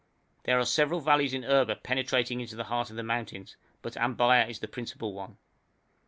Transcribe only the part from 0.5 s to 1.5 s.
are several valleys in